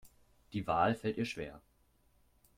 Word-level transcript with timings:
Die 0.53 0.65
Wahl 0.65 0.95
fällt 0.95 1.19
ihr 1.19 1.25
schwer. 1.25 1.61